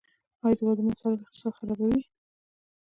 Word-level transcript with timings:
آیا 0.43 0.55
د 0.57 0.59
واده 0.65 0.83
مصارف 0.89 1.19
اقتصاد 1.21 1.53
خرابوي؟ 1.57 2.01